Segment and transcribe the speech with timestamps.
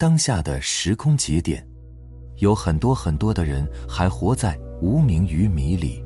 [0.00, 1.66] 当下的时空节点，
[2.36, 6.04] 有很多很多的人还活在无名于迷里，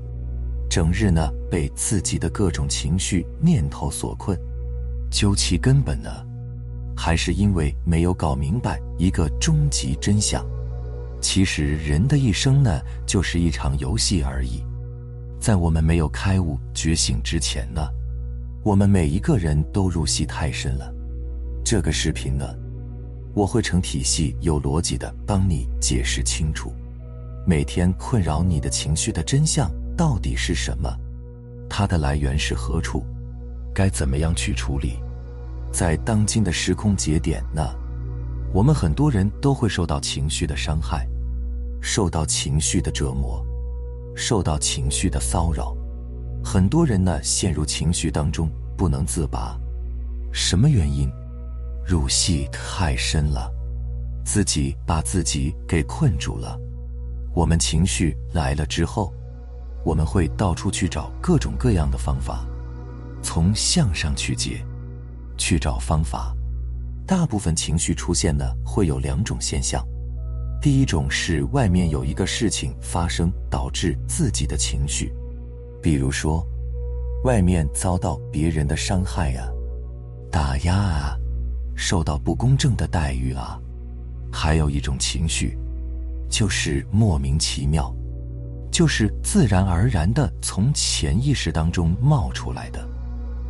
[0.71, 4.35] 整日呢被自己的各种情绪念头所困。
[5.11, 6.09] 究其根本呢，
[6.97, 10.43] 还是因为没有搞明白一个终极真相。
[11.21, 14.65] 其实人的一生呢，就是一场游戏而已。
[15.39, 17.87] 在我们没有开悟觉醒之前呢，
[18.65, 20.91] 我们每一个人都入戏太深了。
[21.63, 22.47] 这个视频呢，
[23.35, 26.73] 我会成体系、有逻辑的帮你解释清楚，
[27.47, 30.95] 每天困扰你的情绪的真相到底是什么，
[31.69, 33.05] 它的来源是何处，
[33.75, 34.99] 该怎么样去处理。
[35.73, 37.63] 在当今的时空节点呢，
[38.53, 41.09] 我们很多人都会受到情绪的伤害。
[41.81, 43.45] 受到情绪的折磨，
[44.15, 45.77] 受到情绪的骚扰，
[46.45, 49.59] 很多人呢陷入情绪当中不能自拔。
[50.33, 51.11] 什么原因？
[51.85, 53.53] 入戏太深了，
[54.25, 56.59] 自己把自己给困住了。
[57.35, 59.13] 我们情绪来了之后，
[59.85, 62.47] 我们会到处去找各种各样的方法，
[63.23, 64.65] 从向上去解，
[65.37, 66.35] 去找方法。
[67.07, 69.85] 大部分情绪出现呢，会有两种现象。
[70.61, 75.13] 第一种是外面有一个事情发生，导致自己的情绪，
[75.83, 76.47] 比如说，
[77.25, 79.49] 外面遭到别人的伤害啊、
[80.31, 81.19] 打压啊，
[81.75, 83.59] 受到不公正的待遇啊。
[84.33, 85.59] 还有一种情绪，
[86.31, 87.95] 就是莫名其妙，
[88.71, 92.89] 就是自然而然的从潜意识当中冒出来的，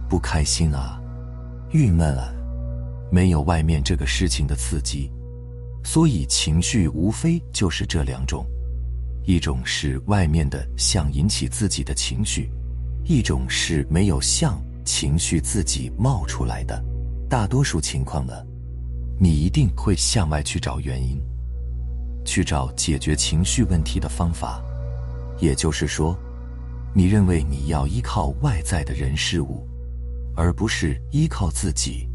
[0.08, 1.00] 不开心啊、
[1.70, 2.32] 郁闷啊，
[3.12, 5.08] 没有外面这个事情的刺激。
[5.84, 8.44] 所以情绪无非就是这两种，
[9.24, 12.50] 一种是外面的想引起自己的情绪，
[13.04, 16.84] 一种是没有像情绪自己冒出来的。
[17.32, 18.34] 大多数情况呢，
[19.18, 21.18] 你一定会向外去找原因，
[22.26, 24.62] 去找解决情绪问题的方法。
[25.40, 26.14] 也就是说，
[26.94, 29.66] 你认为你要依靠外在的人事物，
[30.36, 32.06] 而不是依靠自己。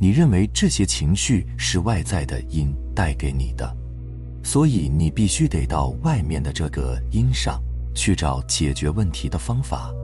[0.00, 3.72] 你认为这些情绪是外在的因带给你的，
[4.42, 7.62] 所以你必须得到外面的这个因上
[7.94, 9.94] 去找解决问题的方法，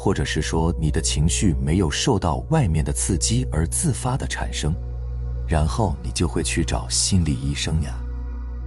[0.00, 4.72] 或者是说你的情绪没有受到外面的刺激而自发的产生，
[5.44, 7.98] 然后你就会去找心理医生呀，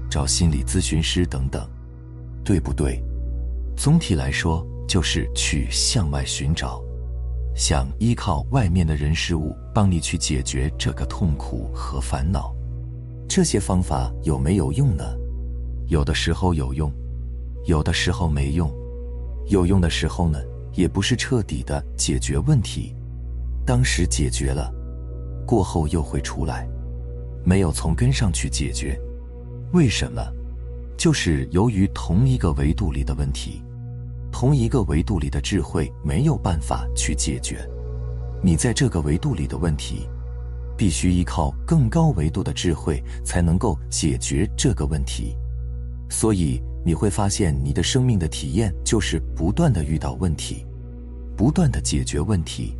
[0.10, 1.66] 找心理咨询师等等，
[2.44, 3.02] 对不对？
[3.78, 6.84] 总体来说就是去向外寻找。
[7.56, 12.54] 想依靠外面的人事物帮你去解决这个痛苦和烦恼，
[13.30, 15.04] 这些方法有没有用呢？
[15.88, 16.92] 有的时候有用，
[17.66, 18.70] 有的时候没用。
[19.48, 20.40] 有用的时候呢，
[20.74, 22.96] 也不是彻底的解决问题，
[23.66, 24.74] 当时解决了，
[25.46, 26.68] 过后又会出来，
[27.44, 29.00] 没有从根上去解决。
[29.74, 30.22] 为什么？
[30.98, 33.62] 就是由于同一个维度里的问题。
[34.32, 37.68] 同一个维度里的智慧没有办法去解决，
[38.42, 40.08] 你在这个维度里的问题，
[40.78, 45.36] 必须依靠更高维度的智慧才能够解决这个问题。
[46.10, 50.66] 所以你会发现，你的生命的体验就是不断的遇到问题，
[51.38, 52.76] 不断的解决问题，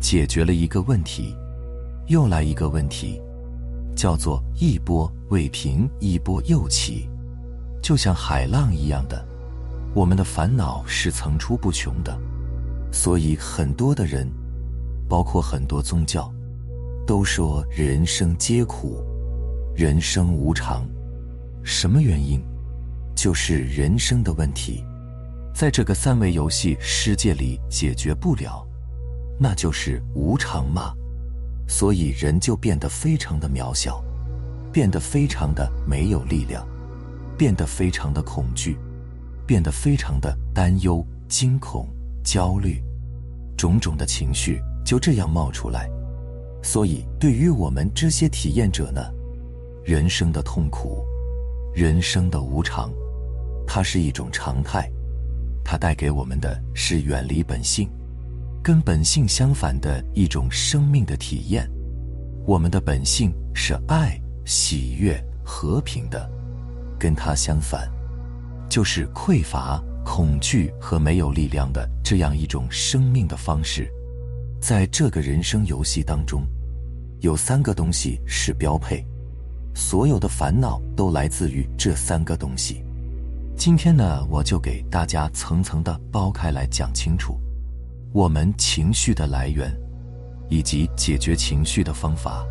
[0.00, 1.34] 解决了一个问题，
[2.06, 3.20] 又来一个问题，
[3.96, 7.08] 叫做一波未平，一波又起，
[7.82, 9.26] 就像海浪一样的。
[9.94, 12.16] 我们的烦恼是层出不穷的，
[12.92, 14.28] 所以很多的人，
[15.08, 16.32] 包括很多宗教，
[17.06, 19.02] 都说人生皆苦，
[19.74, 20.84] 人生无常。
[21.62, 22.40] 什么原因？
[23.14, 24.84] 就是人生的问题，
[25.54, 28.66] 在这个三维游戏世界里解决不了，
[29.38, 30.92] 那就是无常嘛。
[31.66, 34.02] 所以人就变得非常的渺小，
[34.72, 36.66] 变得非常的没有力量，
[37.38, 38.76] 变得非常的恐惧。
[39.46, 41.86] 变得非常的担忧、惊恐、
[42.24, 42.82] 焦虑，
[43.58, 45.86] 种种的情绪就这样冒出来。
[46.62, 49.02] 所以，对于我们这些体验者呢，
[49.84, 51.04] 人生的痛苦、
[51.74, 52.90] 人生的无常，
[53.66, 54.90] 它是一种常态，
[55.64, 57.88] 它带给我们的是远离本性、
[58.62, 61.68] 跟本性相反的一种生命的体验。
[62.46, 66.30] 我们的本性是爱、喜悦、和平的，
[66.98, 67.90] 跟它相反。
[68.68, 73.88] 就是匮乏、恐惧和没有力量的这样一种生命的方式，
[74.60, 76.46] 在这个人生游戏当中，
[77.20, 79.06] 有三个东西是标配，
[79.74, 82.84] 所有的烦恼都来自于这三个东西。
[83.56, 87.38] 今天呢，我就给大家层层的剥开来讲清楚，
[88.12, 89.74] 我们情绪的来源，
[90.50, 92.44] 以及解决情绪的方法。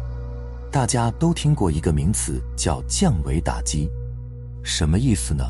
[0.72, 3.90] 大家都听过一个名词叫降维打击，
[4.64, 5.44] 什么意思呢？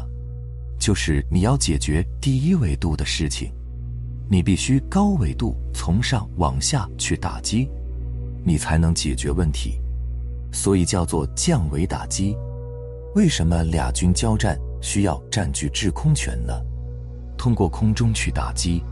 [0.77, 3.53] 就是你要解决第一维度的事情，
[4.29, 7.69] 你必须高维度从上往下去打击，
[8.43, 9.79] 你才能解决问题。
[10.51, 12.35] 所以叫做降维打击。
[13.15, 16.53] 为什么俩军交战需要占据制空权呢？
[17.37, 18.83] 通过空中去打击，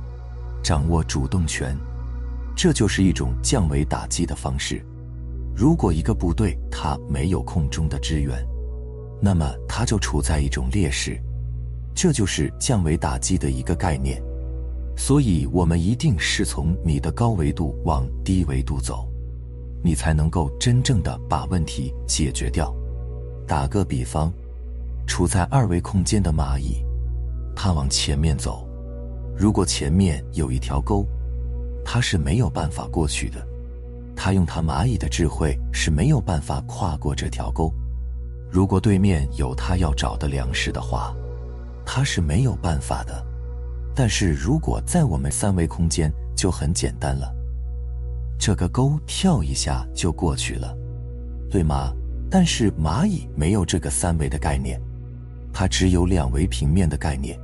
[0.64, 1.78] 掌握主动权，
[2.56, 4.82] 这就是一种降维打击的方式。
[5.54, 8.42] 如果一个部队它没有空中的支援，
[9.22, 11.22] 那么它就处在一种劣势，
[11.94, 14.24] 这就是降维打击的一个概念。
[14.96, 19.10] 所以，我们一定是从你的高维度往低维度走，
[19.84, 22.74] 你才能够真正的把问题解决掉。
[23.46, 24.32] 打个比方，
[25.12, 26.86] 处在二维空间的蚂蚁，
[27.54, 28.66] 它往前面走，
[29.36, 31.06] 如果前面有一条沟，
[31.84, 33.46] 它是没有办法过去的。
[34.16, 37.74] 它用它蚂蚁的智慧是没有办法跨过这条沟。
[38.50, 41.14] 如果对面有他要找的粮食的话，
[41.86, 43.22] 他是没有办法的。
[43.94, 47.30] 但是如果在我们三维空间就很简单了，
[48.40, 50.74] 这个沟跳一下就过去了，
[51.50, 51.92] 对吗？
[52.30, 54.82] 但是蚂蚁没有这个三维的概念，
[55.54, 57.40] 它只有两维平面的概念，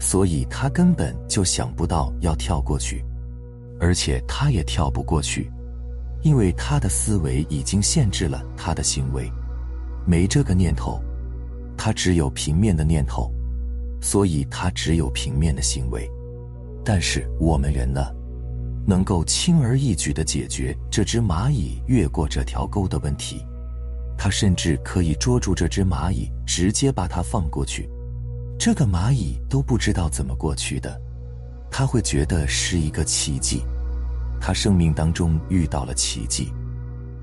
[0.00, 3.04] 所以它根本就想不到要跳过去，
[3.80, 5.50] 而且它也跳不过去。
[6.22, 9.30] 因为他的思维已经限制了他的行为，
[10.04, 11.00] 没这个念头，
[11.76, 13.32] 他只有平面的念头，
[14.02, 16.10] 所以他只有平面的行为。
[16.84, 18.04] 但是我们人呢，
[18.84, 23.46] 能够轻而易举地解决这只蚂蚁越过这条沟的问题，
[24.18, 27.88] 他甚至可以捉住这只蚂蚁，直接把它放过去，
[28.58, 31.00] 这个蚂蚁都不知道怎么过去的，
[31.70, 33.62] 他会觉得是一个奇迹。
[34.40, 36.52] 他生命当中遇到了奇迹，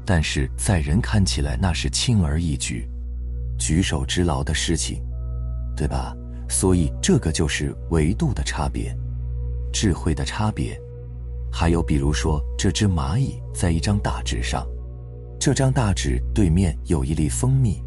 [0.05, 2.87] 但是在人看起来那是轻而易举、
[3.59, 5.01] 举手之劳的事情，
[5.75, 6.15] 对吧？
[6.47, 8.95] 所以这个就是维度的差别，
[9.73, 10.79] 智慧的差别。
[11.51, 14.67] 还有比如说，这只蚂蚁在一张大纸上，
[15.45, 17.79] 这张大纸对面有一粒蜂蜜，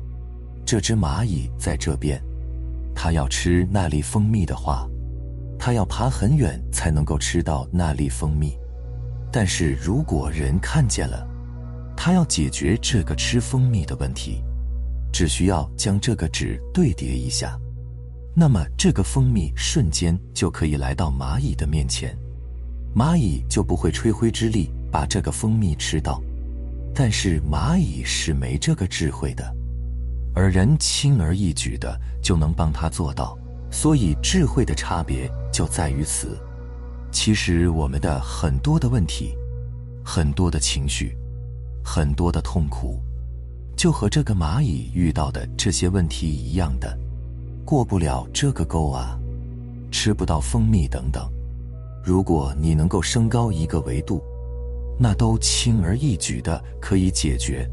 [0.65, 2.23] 这只蚂蚁在这边，
[2.95, 4.89] 它要吃那粒蜂蜜的话，
[5.59, 8.57] 它要爬很远才能够吃到那粒蜂蜜。
[9.33, 11.27] 但是如果人看见了，
[11.97, 14.41] 他要解决这个吃蜂蜜的问题，
[15.13, 17.59] 只需要将这个纸对叠一下，
[18.37, 22.17] 那么这个蜂蜜瞬间就可以来到蚂蚁的面前，
[22.95, 26.23] 蚂蚁就不会吹灰之力把这个蜂蜜吃到。
[27.01, 29.55] 但是蚂蚁是没这个智慧的，
[30.35, 33.39] 而人轻而易举的就能帮他做到，
[33.71, 36.37] 所以智慧的差别就在于此。
[37.13, 39.33] 其实我们的很多的问题，
[40.05, 41.17] 很多的情绪，
[41.85, 43.01] 很多的痛苦，
[43.77, 46.99] 就和这个蚂蚁遇到的这些问题一样的，
[47.65, 49.17] 过不了这个沟啊，
[49.93, 51.31] 吃不到蜂蜜等等。
[52.03, 54.21] 如果你能够升高一个维度，
[54.99, 57.69] 那都轻而易举的可以解决。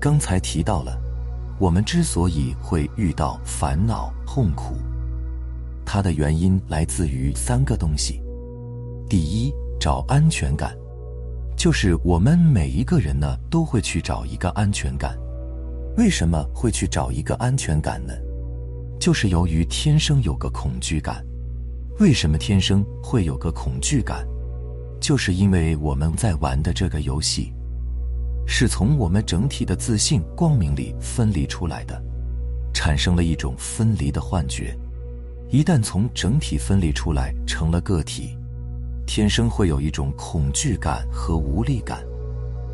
[0.00, 1.00] 刚才提到了，
[1.58, 4.76] 我们之所以会遇到烦恼痛苦，
[5.84, 8.22] 它的原因来自于三个东西。
[9.08, 10.76] 第一，找安全感，
[11.56, 15.18] 就是我们每一个人呢都会去找一个安全感。
[15.96, 18.12] 为什么会去找一个安全感呢？
[19.00, 21.24] 就是由于天生有个恐惧感。
[22.00, 24.26] 为什么天生会有个恐惧感？
[25.04, 27.52] 就是因为我们在玩的这个游戏，
[28.46, 32.02] 是从我们整体的自信光明里分离出来的，
[32.72, 34.74] 产生了一种分离的幻觉。
[35.50, 38.34] 一旦从整体分离出来，成了个体。
[39.06, 42.02] 天生会有一种恐惧感和无力感，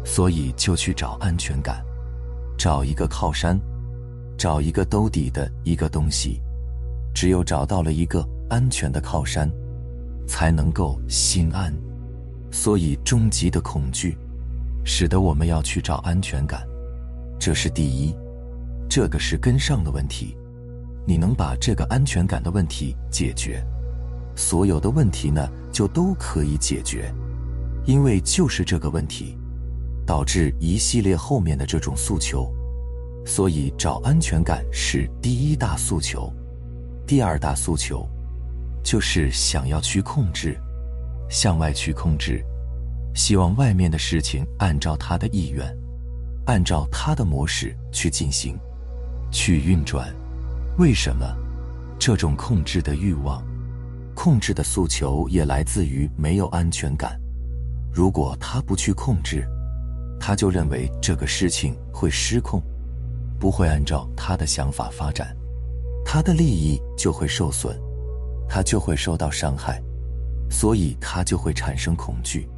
[0.05, 1.85] 所以就去找安全感，
[2.57, 3.59] 找一个靠山，
[4.39, 6.41] 找一个兜底的一个东西。
[7.13, 9.51] 只有找到了一个安全的靠山，
[10.29, 11.75] 才能够心安。
[12.51, 14.17] 所以，终极的恐惧，
[14.85, 16.67] 使得我们要去找安全感，
[17.39, 18.15] 这是第一，
[18.89, 20.37] 这个是根上的问题。
[21.07, 23.65] 你能把这个安全感的问题解决？
[24.37, 27.13] 所有的问题呢，就都可以解决，
[27.85, 29.37] 因为就是这个问题，
[30.07, 32.53] 导致一系列后面的这种诉求。
[33.27, 36.33] 所以找安全感是第一大诉求，
[37.07, 38.09] 第二大诉求，
[38.83, 40.59] 就是想要去控制，
[41.31, 42.45] 向外去控制，
[43.15, 45.65] 希望外面的事情按照他的意愿，
[46.47, 48.59] 按照他的模式去进行，
[49.31, 50.13] 去运转。
[50.77, 51.25] 为什么？
[51.99, 53.43] 这种控制的欲望。
[54.15, 57.19] 控制的诉求也来自于没有安全感。
[57.93, 59.47] 如果他不去控制，
[60.19, 62.63] 他就认为这个事情会失控，
[63.39, 65.35] 不会按照他的想法发展，
[66.05, 67.75] 他的利益就会受损，
[68.49, 69.83] 他就会受到伤害，
[70.51, 72.49] 所以他就会产生恐惧，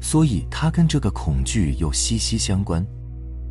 [0.00, 2.86] 所以他跟这个恐惧又息息相关，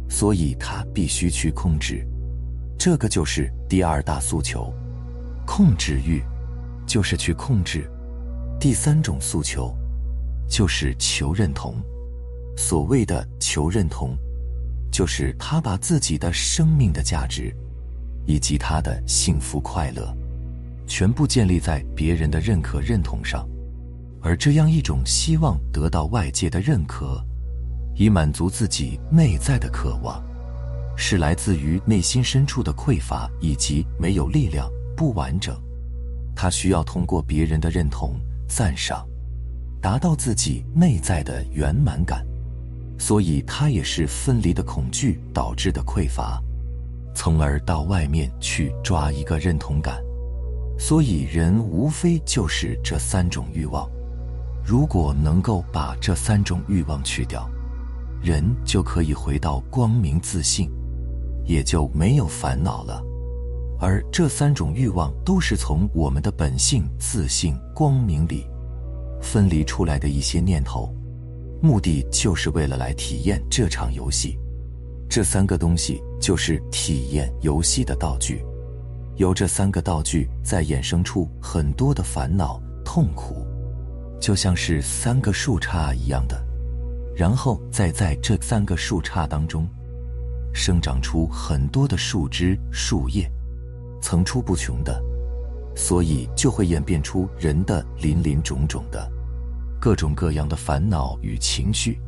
[0.07, 2.07] 所以他必须去控制，
[2.77, 4.71] 这个就是第二大诉求，
[5.47, 6.21] 控制欲，
[6.85, 7.89] 就是去控制。
[8.59, 9.75] 第三种诉求，
[10.47, 11.75] 就是求认同。
[12.55, 14.15] 所谓的求认同，
[14.91, 17.51] 就是他把自己的生命的价值，
[18.27, 20.15] 以及他的幸福快乐，
[20.85, 23.49] 全部建立在别人的认可认同上。
[24.21, 27.23] 而这样一种希望得到外界的认可，
[27.95, 30.23] 以满足自己内在的渴望，
[30.95, 35.55] 是来自于内心深处的匮乏以及没有力量、不完整。
[36.35, 38.19] 他需要通过别人的认同。
[38.53, 39.07] 赞赏，
[39.81, 42.27] 达到自己内在的圆满感，
[42.99, 46.37] 所以他也是分离的恐惧导致的匮乏，
[47.15, 50.03] 从而到外面去抓一个认同感。
[50.77, 53.89] 所以人无非就是这三种欲望，
[54.63, 57.49] 如果能够把这三种欲望去掉，
[58.21, 60.69] 人就可以回到光明自信，
[61.45, 63.03] 也就没有烦恼了。
[63.79, 68.45] 而这三种欲望都是从我们的本性、自信、光明里
[69.19, 70.93] 分离出来的一些念头，
[71.61, 74.37] 目的就是为了来体验这场游戏。
[75.09, 78.45] 这三个东西就是体验游戏的道具，
[79.15, 83.40] 由这三个道具再衍生出很多的烦恼、痛苦，
[84.21, 86.41] 就像是三个树杈一样的，
[87.15, 89.67] 然后再在这三个树杈当中
[90.53, 93.29] 生长出很多的树枝、树叶。
[94.03, 94.99] 层出不穷的，
[95.75, 99.07] 所以就会演变出人的林林种种的
[99.79, 101.99] 各种各样的烦恼与情绪。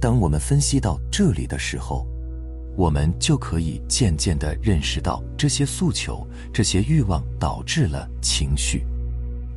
[0.00, 2.04] 当我们分析到这里的时候，
[2.76, 8.84] 我们就可以渐渐的认识到，这些诉求、这些欲望导致了情绪，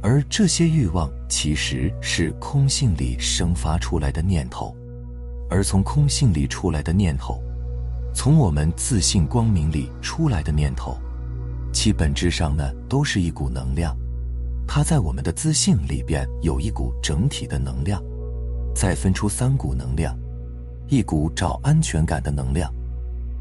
[0.03, 4.75] 而这些欲望其实是空性里生发出来的念头，
[5.49, 7.41] 而从空性里出来的念头，
[8.13, 10.97] 从我们自信光明里出来的念头。
[11.71, 13.97] 其本质上呢，都是一股能量，
[14.67, 18.03] 它在我们的自信里边有一股整体的能量，
[18.75, 20.13] 再分出三股能量：
[20.89, 22.69] 一股找安全感的能量，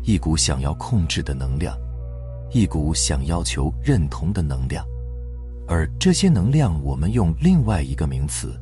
[0.04, 1.76] 一股想要控制的能量，
[2.52, 4.87] 一股想要求认同的能量。
[5.72, 8.52] 而这些能量，我们用另外一个名词，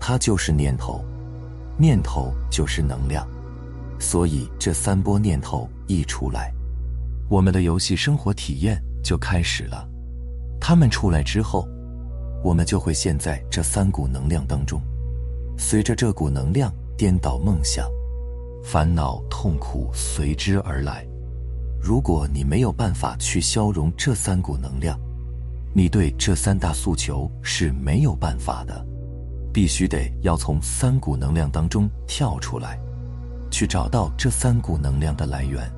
[0.00, 1.04] 它就是念头，
[1.76, 3.28] 念头就是能量。
[3.98, 6.50] 所以这三波念头一出来，
[7.28, 8.82] 我们的游戏生活体验。
[9.02, 9.88] 就开始了，
[10.60, 11.66] 他们出来之后，
[12.44, 14.78] 我们就会陷在这三股能量当中，
[15.56, 17.88] 随着这股能量颠倒梦想，
[18.62, 21.06] 烦恼痛苦随之而来。
[21.80, 25.00] 如果你没有办法去消融这三股能量，
[25.72, 28.86] 你对这三大诉求是没有办法的，
[29.52, 32.78] 必须得要从三股能量当中跳出来，
[33.50, 35.70] 去找到这三股能量的来源。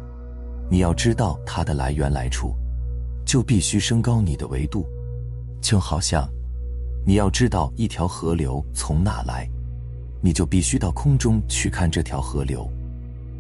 [0.70, 2.54] 你要知道它的来源来处。
[3.24, 4.84] 就必须升高你的维度，
[5.60, 6.28] 就好像
[7.06, 9.48] 你要知道一条河流从哪来，
[10.20, 12.68] 你就必须到空中去看这条河流。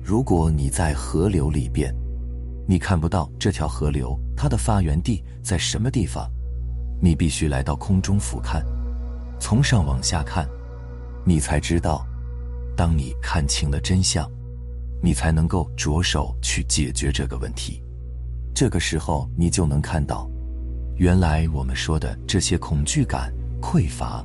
[0.02, 1.92] 如果你在河流里边，
[2.64, 6.30] 你看不到这条河流它的发源地在什么地方，
[7.04, 8.62] 你必须来到空中俯瞰，
[9.40, 10.48] 从上往下看，
[11.24, 12.06] 你才知道。
[12.76, 14.30] 当你看清了真相，
[15.02, 17.82] 你才能够着手去解决这个问题。
[18.54, 20.30] 这个时候，你就能看到，
[20.94, 24.24] 原来我们说的这些恐惧感、匮乏、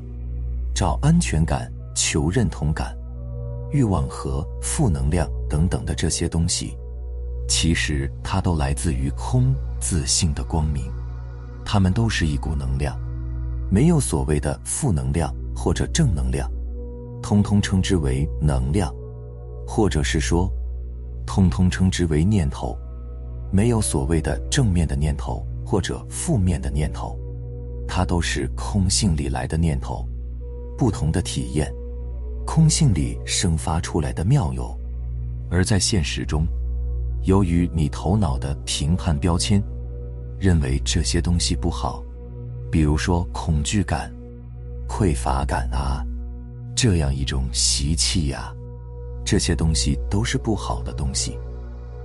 [0.73, 2.95] 找安全感、求认同感、
[3.71, 6.77] 欲望和负能量等等的这些东西，
[7.49, 10.91] 其实它都来自于空自性的光明，
[11.69, 12.97] 它们都是一股能量，
[13.69, 16.49] 没有所谓的负能量或者正能量，
[17.21, 18.89] 通通称之为能量，
[19.67, 20.49] 或者是说，
[21.25, 22.77] 通通称之为念头。
[23.51, 27.19] 没有所谓的正面的念头或者负面的念头，
[27.85, 30.07] 它都是空性里来的念头，
[30.77, 31.69] 不同的体验，
[32.45, 34.73] 空性里生发出来的妙有。
[35.51, 36.47] 而在现实中，
[37.23, 39.61] 由于你头脑的评判标签，
[40.39, 42.03] 认为这些东西不好，
[42.71, 44.13] 比如说恐惧感、
[44.87, 46.05] 匮乏感啊，
[46.75, 48.53] 这样一种习气呀，
[49.25, 51.37] 这些东西都是不好的东西。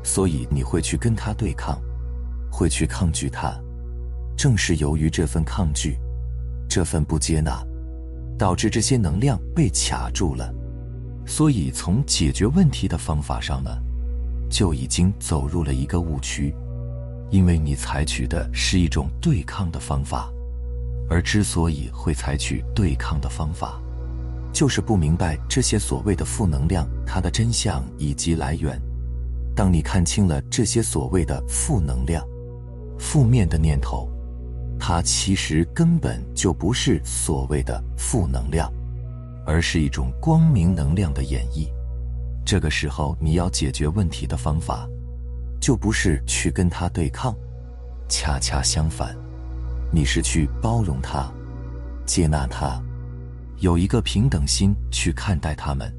[0.03, 1.81] 所以你会去跟他对抗，
[2.51, 3.55] 会去抗拒他，
[4.37, 5.97] 正是由于这份抗拒，
[6.69, 7.63] 这份不接纳，
[8.39, 10.53] 导致这些能量被卡住了，
[11.25, 13.71] 所以从解决问题的方法上呢，
[14.51, 16.53] 就已经走入了一个误区，
[17.33, 20.31] 因为你采取的是一种对抗的方法，
[21.09, 23.81] 而之所以会采取对抗的方法，
[24.53, 28.79] 就是不明白这些所谓的负能量它的真相以及来源。
[29.57, 32.23] 当你看清了这些所谓的负能量、
[32.99, 34.11] 负面的念头，
[34.79, 38.71] 它其实根本就不是所谓的负能量，
[39.47, 41.67] 而是一种光明能量的演绎。
[42.45, 44.87] 这个时候，你要解决问题的方法，
[45.63, 47.33] 就不是去跟他对抗，
[48.09, 49.17] 恰恰相反，
[49.93, 51.33] 你是去包容他、
[52.05, 52.83] 接纳他，
[53.59, 55.91] 有一个平等心去看待他们。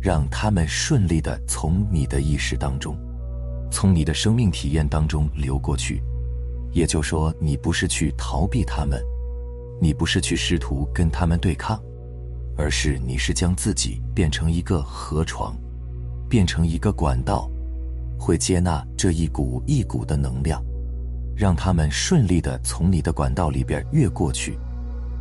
[0.00, 2.96] 让他们顺利的从你的意识当中，
[3.68, 6.02] 从你的生命体验当中流过去。
[6.72, 9.02] 也就说，你不是去逃避他们，
[9.80, 11.80] 你不是去试图跟他们对抗，
[12.56, 15.56] 而是你是将自己变成一个河床，
[16.28, 17.50] 变成一个管道，
[18.18, 20.62] 会接纳这一股一股的能量，
[21.36, 24.58] 让他们顺利的从你的管道里边越过去。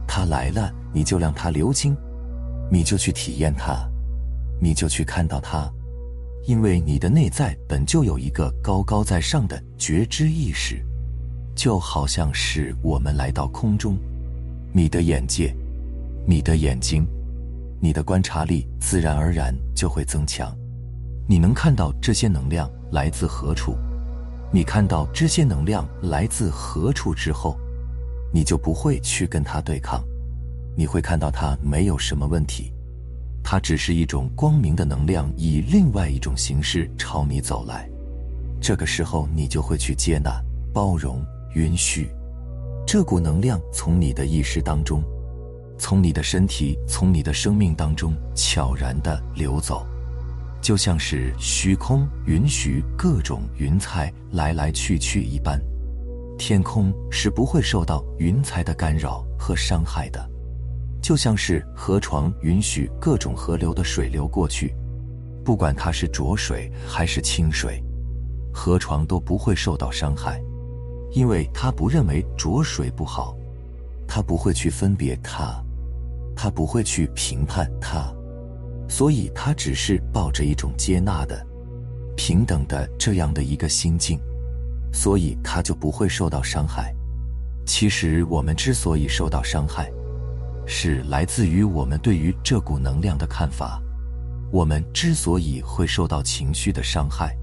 [0.08, 1.96] 他来了，你就让他流经，
[2.72, 3.88] 你就去体验他。
[4.60, 5.72] 你就去看到它，
[6.48, 10.84] 因为你的内在本就有一个高高在上的觉知意识，
[11.54, 13.96] 就好像是我们来到空中，
[14.74, 15.56] 你的眼界、
[16.26, 17.06] 你的眼睛、
[17.80, 20.52] 你的观察力自然而然就会增强。
[21.28, 23.76] 你能看到这些能量来自何处？
[24.52, 27.58] 你看到这些能量来自何处之后，
[28.34, 30.04] 你就不会去跟它对抗，
[30.76, 32.72] 你会看到它没有什么问题。
[33.44, 37.90] 它只是一种光明的能量，以另外一种形式朝你走来。
[38.60, 40.32] 这个时候，你就会去接纳、
[40.74, 41.22] 包容、
[41.54, 42.10] 允许
[42.86, 45.04] 这股能量从你的意识当中，
[45.78, 49.86] 从你的身体、从你的生命当中悄然的流走，
[50.68, 55.58] 就像是虚空允许各种云彩来来去去一般。
[56.38, 60.30] 天空是不会受到云彩的干扰和伤害的。
[61.02, 64.76] 就像是河床允许各种河流的水流过去，
[65.42, 67.82] 不管它是浊水还是清水，
[68.54, 70.38] 河床都不会受到伤害，
[71.14, 73.38] 因为它不认为浊水不好，
[74.06, 75.64] 它不会去分别它，
[76.36, 78.14] 它不会去评判它，
[78.88, 81.46] 所以他只是抱着一种接纳的、
[82.16, 84.20] 平等的这样的一个心境，
[84.94, 86.94] 所以他就不会受到伤害。
[87.66, 89.92] 其实我们之所以受到伤害，
[90.66, 93.82] 是来自于我们对于这股能量的看法。
[94.50, 97.36] 我们之所以会受到情绪的伤害，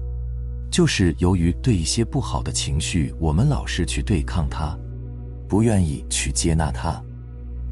[0.71, 4.75] 就是由于对一些不好的情绪，我们老是去对抗它，
[5.47, 6.99] 不愿意去接纳它。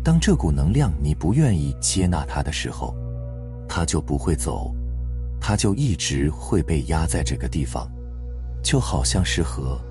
[0.03, 2.95] 当这股能量你不愿意接纳它的时候，
[3.75, 4.71] 它就不会走，
[5.41, 7.89] 它就一直会被压在这个地方，
[8.61, 9.81] 就好像是河，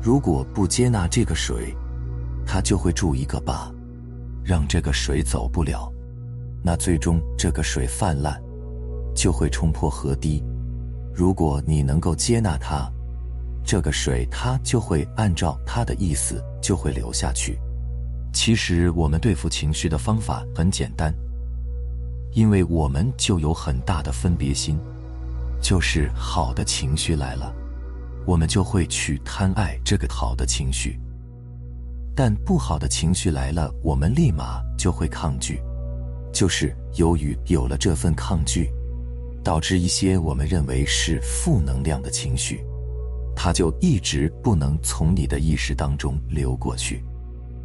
[0.00, 1.74] 如果不接纳这个水，
[2.46, 3.68] 它就会筑一个坝。
[4.44, 5.92] 让这个水走不了，
[6.62, 8.40] 那最终这个水泛滥，
[9.16, 10.40] 就会冲破河堤。
[11.12, 12.88] 如果你能够接纳它，
[13.64, 17.58] 这个水它就会按照它的意思就会流下去。
[18.32, 21.12] 其实我们对付情绪的方法很简单，
[22.32, 24.78] 因为我们就有很大的分别心，
[25.60, 27.52] 就是好的情绪来了，
[28.26, 30.98] 我们就会去贪爱这个好的情绪。
[32.14, 35.60] 但不好的情绪来了，我们立马就会抗拒，
[36.32, 38.70] 就是由于有了这份抗拒，
[39.42, 42.64] 导致一些我们认为是负能量的情绪，
[43.36, 47.04] 它就一直不能从你的意识当中流过去，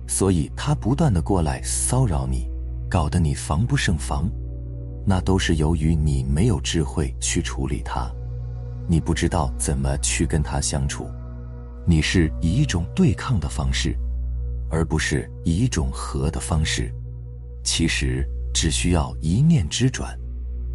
[0.07, 2.47] 所以它不断的过来骚扰你，
[2.87, 4.29] 搞得你防不胜防，
[5.05, 8.11] 那都是由于你没有智慧去处理它，
[8.87, 11.07] 你不知道怎么去跟它相处，
[11.85, 13.95] 你是以一种对抗的方式。
[14.69, 16.91] 而不是以一种和的方式，
[17.63, 20.17] 其实只需要一念之转，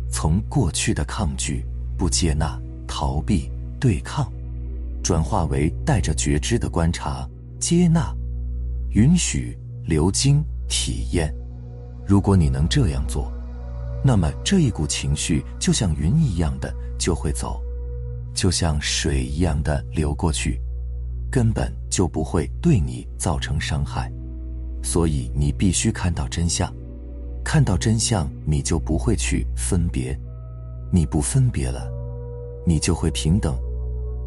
[0.08, 4.32] 从过去的抗拒、不接纳、逃避、对抗，
[5.02, 8.14] 转化为带着觉知的观察、接纳、
[8.90, 11.34] 允许、流经、体验。
[12.06, 13.32] 如果你能这样做，
[14.04, 17.60] 那么这一股情绪就像云一样的就会走，
[18.34, 20.60] 就像水一样的流过去。
[21.30, 24.10] 根本就不会对你造成伤害，
[24.82, 26.72] 所以你必须看到真相。
[27.44, 30.18] 看到真相，你就不会去分别。
[30.90, 31.86] 你不分别了，
[32.66, 33.54] 你就会平等。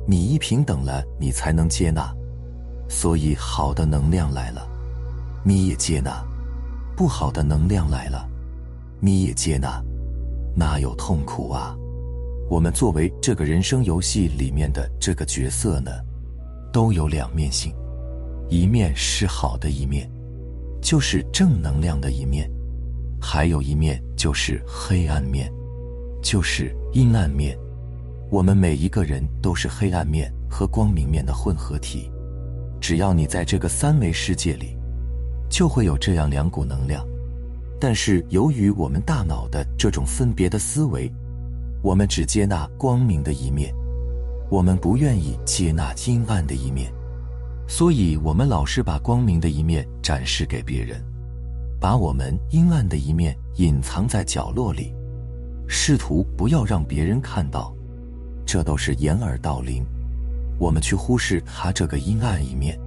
[0.07, 2.13] 你一平等了，你才能接纳。
[2.87, 4.67] 所以，好的能量来了，
[5.43, 6.23] 你也接纳；
[6.95, 8.29] 不好的能量来了，
[9.01, 9.83] 你也接纳。
[10.55, 11.75] 哪有痛苦啊？
[12.49, 15.91] 我们作为这个人生游戏里面的这个角色呢，
[16.71, 17.73] 都有两面性，
[18.49, 20.09] 一面是好的一面，
[20.81, 22.45] 就是正能量的一面；
[23.21, 25.51] 还有一面就是黑暗面，
[26.21, 27.57] 就是阴暗面。
[28.29, 32.11] 我们每一个人都是黑暗面和光明面的混合体，
[32.79, 34.77] 只要你在这个三维世界里，
[35.49, 37.05] 就会有这样两股能量。
[37.81, 41.11] 但是由于我们大脑的这种分别的思维。
[41.83, 43.73] 我们只接纳光明的一面，
[44.51, 46.93] 我们不愿意接纳阴暗的一面，
[47.67, 51.03] 所以我们老是把光明的一面展示给别人，
[51.79, 54.93] 把我们阴暗的一面隐藏在角落里，
[55.67, 57.73] 试图不要让别人看到。
[58.45, 59.83] 这都是掩耳盗铃。
[60.59, 62.79] 我们去忽视他这个阴暗一面、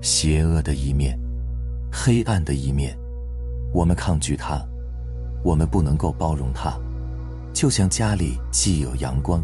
[0.00, 1.18] 邪恶的一面、
[1.92, 2.96] 黑暗的一面，
[3.72, 4.60] 我们抗拒它，
[5.42, 6.78] 我们不能够包容它。
[7.52, 9.42] 就像家里既有阳光，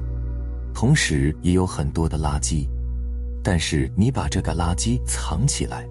[0.74, 2.68] 同时也有很多的垃圾，
[3.42, 5.86] 但是你把这个垃圾藏起来，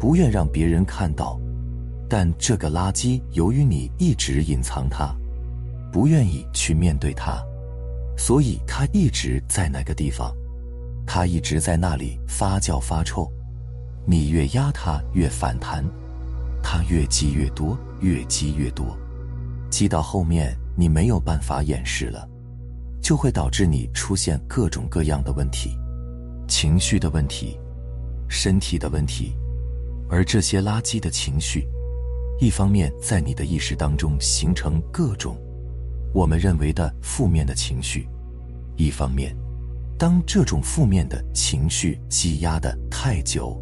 [0.00, 1.38] 不愿让别人看到。
[2.08, 5.14] 但这个垃圾由于你一直隐藏它，
[5.92, 7.42] 不愿意去面对它，
[8.16, 10.32] 所以它一直在那个地方，
[11.04, 13.28] 它一直在那里发酵发臭。
[14.04, 15.84] 你越压它越反弹，
[16.68, 18.98] 它越积越多，越积越多，
[19.70, 20.52] 积到后面。
[20.78, 22.28] 你没有办法掩饰了，
[23.00, 25.70] 就会导致你出现各种各样的问题，
[26.46, 27.58] 情绪的问题，
[28.28, 29.34] 身体的问题，
[30.10, 31.66] 而这些垃圾的情绪，
[32.38, 35.38] 一方面在你的意识当中形成各种
[36.12, 38.06] 我们认为的负面的情绪，
[38.76, 39.34] 一方面，
[39.96, 43.58] 当这种负面的情绪积压的太久，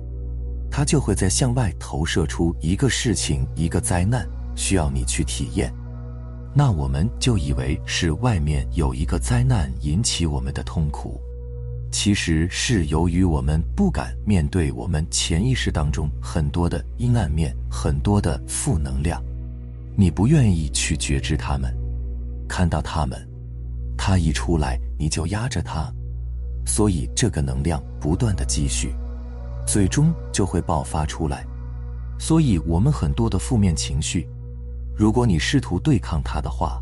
[0.76, 5.72] 它就会在向外投射出一个事情，一个灾难，需要你去体验。
[6.52, 11.20] 那我们就以为是外面有一个灾难引起我们的痛苦，
[11.92, 19.22] 其实是由于我们不敢面对我们潜意识当中很多的阴暗面、很多的负能量，
[19.96, 21.72] 你不愿意去觉知他们，
[22.48, 23.16] 看到他们，
[23.96, 25.88] 他一出来你就压着他，
[26.66, 28.92] 所以这个能量不断的积蓄，
[29.66, 31.46] 最终就会爆发出来，
[32.18, 34.29] 所以我们很多的负面情绪。
[34.96, 36.81] 如果你试图对抗它的话，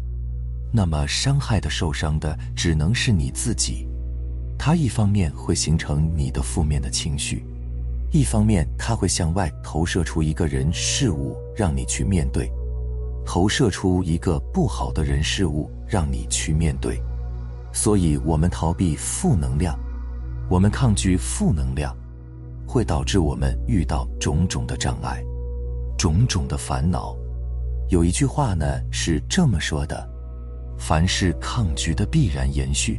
[0.73, 3.88] 那么伤害的、受伤的只能是你自己。
[4.59, 7.45] 它一方面会形成你的负面的情绪，
[8.11, 12.51] 一方面它会向外投射出一个人事物让你去面对，
[13.25, 17.03] 投射出一个不好的人事物让你去面对。
[17.73, 19.79] 所以，我们逃避负能量，
[20.49, 21.97] 我们抗拒负能量，
[22.72, 25.22] 会导致我们遇到种种的障碍，
[25.98, 27.14] 种种的烦恼。
[27.90, 30.08] 有一句话呢是这么说的：
[30.78, 32.98] 凡是抗拒的必然延续，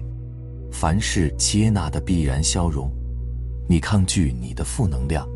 [0.71, 2.88] 凡是接纳的必然消融。
[3.67, 5.27] 你抗拒你的负能量，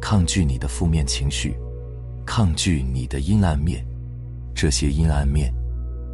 [0.00, 1.54] 抗拒你的负面情绪，
[2.24, 3.86] 抗拒你的阴暗面，
[4.54, 5.52] 这些阴暗面、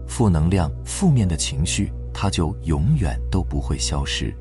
[0.09, 4.35] 负能量、负面的情绪，它就永远都不会消失，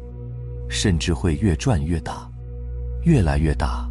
[0.67, 2.27] 甚至会越转越大，
[3.03, 3.87] 越来越大。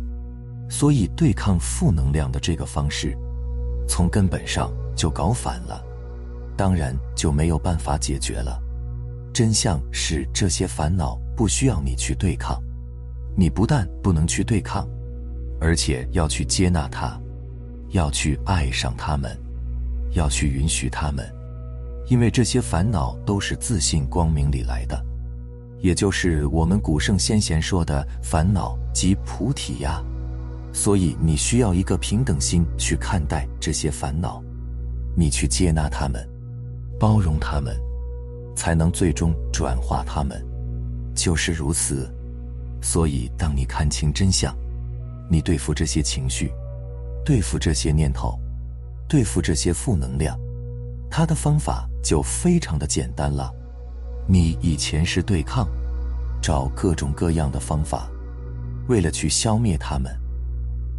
[0.69, 3.17] 所以，对抗负能量的这个方式。
[3.89, 5.85] 从根本上就搞反了，
[6.57, 8.57] 当然就没有办法解决了。
[9.33, 12.63] 真相是，这些烦恼不需要你去对抗，
[13.37, 14.89] 你不但不能去对抗，
[15.61, 17.21] 而且要去接纳它，
[17.89, 19.37] 要去爱上他们，
[20.13, 21.29] 要去允许他们，
[22.07, 25.05] 因为这些烦恼都是自信光明里来的，
[25.81, 30.03] 也就是我们古圣先贤说的烦恼即菩提呀。
[30.73, 34.41] 所以你需要一个平等心去看待这些烦恼，
[35.17, 36.25] 你去接纳他们，
[36.99, 37.77] 包容他们，
[38.55, 40.41] 才能最终转化他们。
[41.15, 42.09] 就是如此。
[42.81, 44.57] 所以，当你看清真相，
[45.29, 46.53] 你对付这些情绪，
[47.25, 48.39] 对付这些念头，
[49.09, 50.39] 对付这些负能量，
[51.11, 53.53] 它的方法就非常的简单了。
[54.27, 55.69] 你以前是对抗，
[56.41, 58.09] 找各种各样的方法，
[58.89, 60.11] 为了去消灭他们。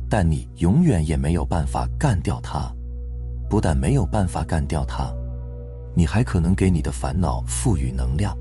[0.10, 2.70] 但你永远也没有办法干掉它，
[3.50, 5.10] 不但没有办法干掉它，
[5.96, 8.38] 你还可能给你的烦恼赋予能量，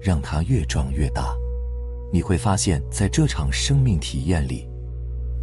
[0.00, 1.34] 让它越壮越大。
[2.12, 4.68] 你会发现在这场生命体验里，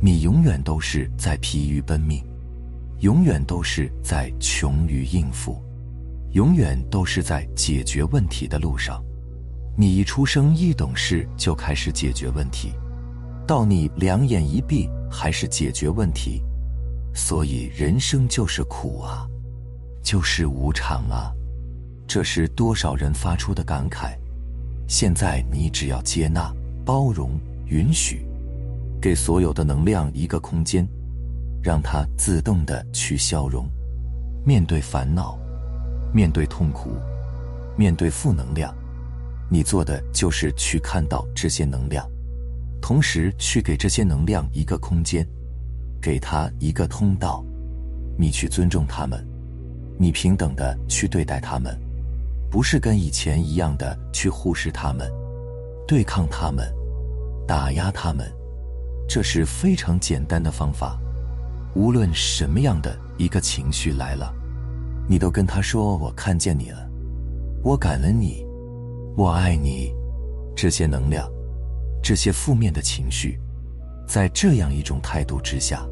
[0.01, 2.23] 你永远都是在疲于奔命，
[2.99, 5.62] 永远都是在穷于应付，
[6.31, 9.03] 永远都是在解决问题的路上。
[9.75, 12.73] 你一出生一懂事就开始解决问题。
[13.47, 16.43] 到你两眼一闭，还是解决问题，
[17.15, 19.25] 所以人生就是苦啊，
[20.03, 21.33] 就是无常啊。
[22.05, 24.15] 这是多少人发出的感慨。
[24.87, 26.53] 现在你只要接纳、
[26.85, 28.23] 包容、允许，
[29.01, 30.87] 给所有的能量一个空间，
[31.63, 33.65] 让它自动的去消融。
[34.45, 35.38] 面对烦恼，
[36.13, 36.91] 面对痛苦，
[37.77, 38.73] 面对负能量，
[39.49, 42.09] 你做的就是去看到这些能量，
[42.81, 45.27] 同时去给这些能量一个空间，
[46.01, 47.43] 给它一个通道。
[48.17, 49.25] 你去尊重他们，
[49.97, 51.79] 你平等的去对待他们。
[52.51, 55.07] 不是跟以前一样的去忽视他们、
[55.87, 56.67] 对抗他们、
[57.47, 58.27] 打压他们，
[59.07, 60.99] 这是非常简单的方法。
[61.75, 64.33] 无论什么样的一个情绪来了，
[65.09, 66.87] 你都跟他说：“我看见你了，
[67.63, 68.45] 我感恩你，
[69.17, 69.91] 我爱你。”
[70.55, 71.27] 这些能量、
[72.03, 73.39] 这些负面的情绪，
[74.07, 75.83] 在这样一种态度之下，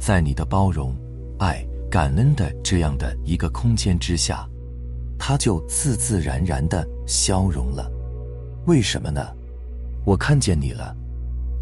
[0.00, 0.96] 在你的包容、
[1.38, 4.48] 爱、感恩的这样的一个空间之下。
[5.18, 7.90] 它就自自然然的消融了，
[8.66, 9.20] 为什么呢？
[10.06, 10.96] 我看见你了，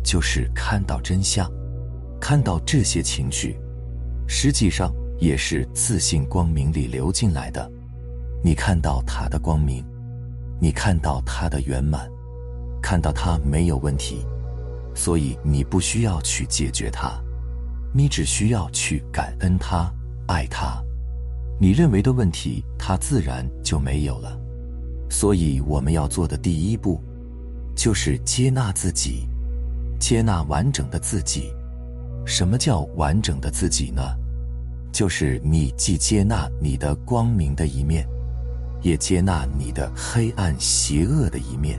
[0.05, 1.51] 就是看到真相，
[2.21, 3.59] 看到这些情绪，
[4.29, 7.71] 实际上也是自信光明里流进来的。
[8.43, 9.85] 你看到它的光明，
[10.61, 12.09] 你看到它的圆满，
[12.83, 14.25] 看到它没有问题，
[14.95, 17.13] 所以你不需要去解决它，
[17.93, 19.93] 你只需要去感恩它，
[20.29, 20.83] 爱它。
[21.59, 24.39] 你认为的问题，它自然就没有了。
[25.09, 27.01] 所以我们要做的第一步，
[27.75, 29.27] 就是接纳自己，
[29.99, 31.51] 接纳完整的自己。
[32.27, 34.03] 什么叫完整的自己呢？
[34.97, 38.09] 就是你既接纳你的光明的一面，
[38.81, 41.79] 也接纳你的黑暗邪恶的一面；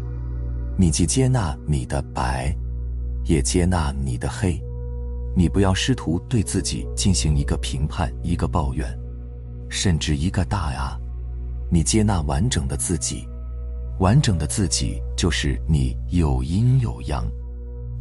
[0.78, 2.56] 你既接纳你的白，
[3.26, 4.62] 也接纳你的黑。
[5.36, 8.88] 你不要试图对自己进行一个评判，一个抱怨。
[9.68, 10.96] 甚至一个大啊，
[11.72, 13.28] 你接纳完整的自己，
[13.98, 17.28] 完整的自己就是你有阴有阳，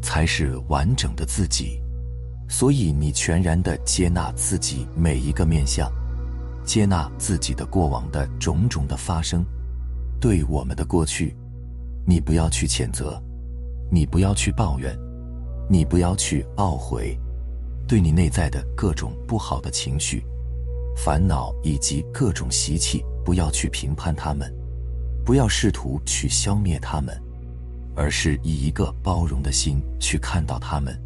[0.02, 1.80] 才是完整的自己。
[2.48, 5.90] 所以你全然的接纳自己每一个面相，
[6.64, 9.44] 接纳自己的过往的种种的发生，
[10.20, 11.34] 对我们的过去，
[12.06, 13.20] 你不要去谴责，
[13.90, 14.96] 你不要去抱怨，
[15.68, 17.18] 你不要去懊悔，
[17.86, 20.24] 对你内在的各种不好的情绪。
[20.96, 24.50] 烦恼以及各种习气，不要去评判他们，
[25.24, 27.14] 不要试图去消灭他们，
[27.94, 30.98] 而是以一个包容的心去看到他们，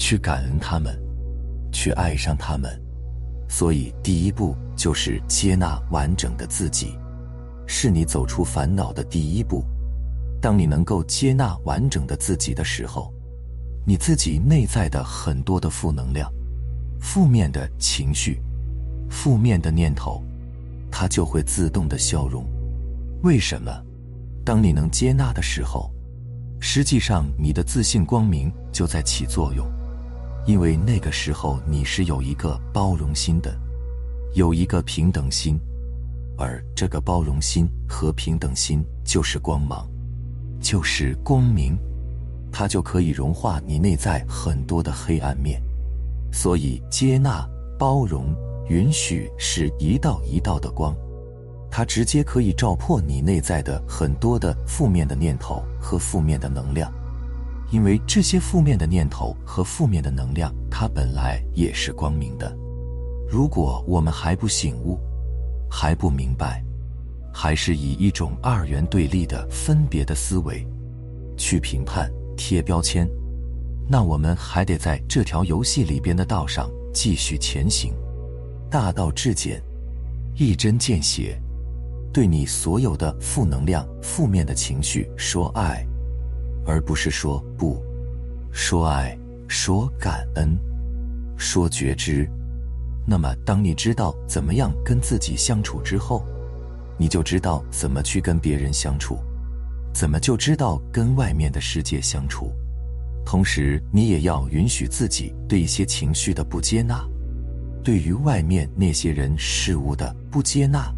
[0.00, 0.98] 去感恩他们，
[1.70, 2.82] 去爱上他们。
[3.50, 6.98] 所以，第一步就是接纳完整的自己，
[7.66, 9.62] 是你走出烦恼的第一步。
[10.40, 13.12] 当你能够接纳完整的自己的时候，
[13.86, 16.32] 你自己内在的很多的负能量、
[16.98, 18.40] 负面的情绪。
[19.10, 20.24] 负面的念头，
[20.90, 22.46] 它就会自动的消融。
[23.22, 23.70] 为什么？
[24.46, 25.92] 当你能接纳的时候，
[26.58, 29.66] 实际上你的自信光明就在起作用，
[30.46, 33.54] 因为那个时候你是有一个包容心的，
[34.34, 35.58] 有一个平等心，
[36.36, 39.88] 而这个包容心和平等心就是光芒，
[40.60, 41.78] 就是光明，
[42.52, 45.62] 它就可以融化你内在很多的黑暗面。
[46.32, 47.48] 所以，接纳、
[47.78, 48.34] 包容。
[48.68, 50.94] 允许是一道一道的光，
[51.68, 56.88] 它直接可以照破你内在的很多的负面的念头和负面的能量，
[57.70, 62.54] 因为这些负面的念头和负面的能量，它本来也是光明的。
[63.28, 64.98] 如果我们还不醒悟，
[65.70, 66.64] 还不明白，
[67.32, 70.66] 还是以一种二元对立的分别的思维
[71.36, 73.08] 去评判、贴标签，
[73.88, 77.94] 那我们还得在这条游戏里边的道上继续前行。
[78.68, 79.62] 大道至简，
[80.34, 81.40] 一针见血，
[82.12, 85.86] 对你所有的负能量、负面的情绪说爱，
[86.70, 87.82] 而不是说不。
[88.52, 90.56] 说爱，说感恩，
[91.36, 92.30] 说觉知。
[93.04, 96.24] 那么，当你知道怎么样跟自己相处之后，
[96.96, 99.18] 你就知道怎么去跟别人相处，
[99.92, 102.52] 怎么就知道跟外面的世界相处。
[103.26, 107.04] 同时，你也要允许自己对一些情绪的不接纳。
[107.82, 110.92] 对于外面那些人事物的不接纳，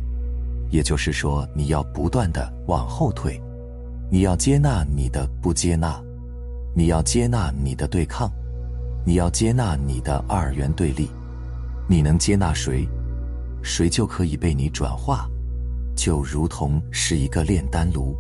[0.70, 3.40] 也就是说，你要不断的往后退，
[4.12, 5.98] 你要接纳你的不接纳，
[6.76, 8.30] 你要接纳你的对抗，
[9.06, 11.08] 你要接纳你的二元对立。
[11.88, 12.86] 你能接纳谁，
[13.62, 15.26] 谁就可以被你转化，
[15.96, 18.14] 就如同是一个炼丹炉，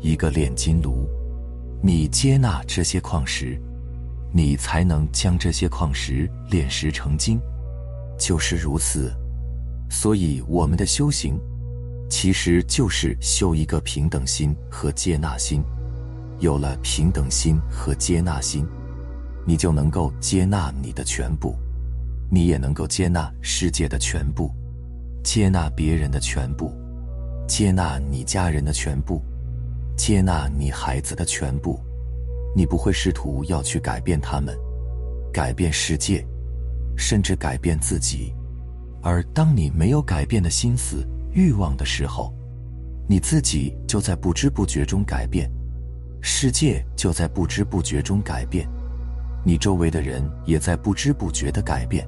[0.00, 1.08] 一个炼金炉。
[1.80, 3.56] 你接纳这些矿石，
[4.32, 7.38] 你才能将这些矿石炼石成金。
[8.18, 9.14] 就是如此，
[9.88, 11.38] 所以我们的修行，
[12.12, 15.64] 其实就是修一个平等心和接纳心。
[16.40, 18.66] 有了平等心和接纳心，
[19.46, 21.56] 你就能够接纳你的全部，
[22.30, 24.50] 你也能够接纳世界的全部，
[25.24, 26.70] 接纳别人的全部，
[27.48, 29.22] 接纳你家人的全部，
[29.96, 31.80] 接纳你孩子的全部。
[32.54, 34.54] 你不会试图要去改变他们，
[35.32, 36.22] 改变世界，
[36.94, 38.34] 甚至改变自己。
[39.00, 42.32] 而当你没有改变的心思、欲望的时候，
[43.08, 45.50] 你自己就在不知不觉中改变。
[46.20, 48.68] 世界就在不知不觉中改变，
[49.44, 52.06] 你周围的人也在不知不觉的改变，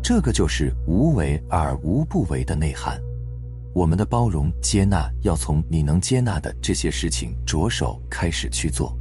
[0.00, 3.00] 这个就是无为而无不为的内涵。
[3.74, 8.96] 我们的包容、接纳要从你能接纳的这些事情着手开始去做，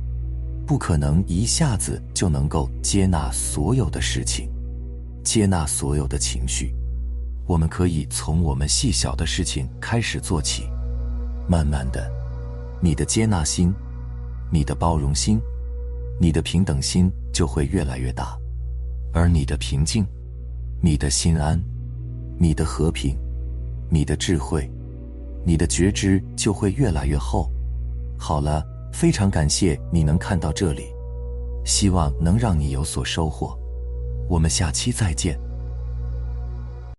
[0.65, 4.49] 不可能一下子就能够接纳所有的事情，
[5.23, 6.73] 接纳所有的情绪。
[7.51, 10.63] 我们可以从我们细小的事情开始做起，
[11.49, 12.09] 慢慢的，
[12.79, 13.73] 你的接纳心。
[14.49, 15.37] 你的包容心，
[16.17, 18.37] 你的平等心就会越来越大，
[19.13, 20.05] 而你的平静，
[20.81, 21.61] 你的心安，
[22.39, 23.17] 你的和平，
[23.89, 24.71] 你的智慧，
[25.45, 27.51] 你的觉知就会越来越厚。
[28.17, 30.85] 好了，非常感谢你能看到这里，
[31.65, 33.59] 希望能让你有所收获。
[34.29, 35.37] 我们下期再见。